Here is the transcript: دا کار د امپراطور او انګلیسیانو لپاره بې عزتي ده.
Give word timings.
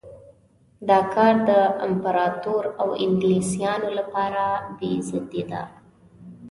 دا 0.89 0.99
کار 1.13 1.33
د 1.49 1.51
امپراطور 1.87 2.63
او 2.81 2.89
انګلیسیانو 3.05 3.89
لپاره 3.99 4.43
بې 4.77 4.89
عزتي 4.99 5.43
ده. 5.51 5.61